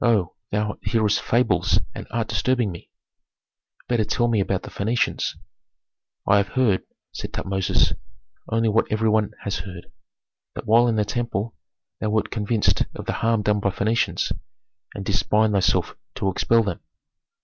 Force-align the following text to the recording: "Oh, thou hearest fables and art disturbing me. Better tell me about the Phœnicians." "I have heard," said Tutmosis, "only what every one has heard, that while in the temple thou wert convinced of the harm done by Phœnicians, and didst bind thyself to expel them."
"Oh, 0.00 0.34
thou 0.50 0.80
hearest 0.82 1.20
fables 1.22 1.78
and 1.94 2.04
art 2.10 2.26
disturbing 2.26 2.72
me. 2.72 2.90
Better 3.86 4.04
tell 4.04 4.26
me 4.26 4.40
about 4.40 4.64
the 4.64 4.68
Phœnicians." 4.68 5.36
"I 6.26 6.38
have 6.38 6.48
heard," 6.58 6.82
said 7.12 7.32
Tutmosis, 7.32 7.92
"only 8.48 8.68
what 8.68 8.90
every 8.90 9.08
one 9.08 9.30
has 9.44 9.58
heard, 9.58 9.86
that 10.56 10.66
while 10.66 10.88
in 10.88 10.96
the 10.96 11.04
temple 11.04 11.54
thou 12.00 12.10
wert 12.10 12.32
convinced 12.32 12.82
of 12.96 13.06
the 13.06 13.12
harm 13.22 13.42
done 13.42 13.60
by 13.60 13.70
Phœnicians, 13.70 14.32
and 14.96 15.04
didst 15.04 15.30
bind 15.30 15.52
thyself 15.52 15.94
to 16.16 16.30
expel 16.30 16.64
them." 16.64 16.80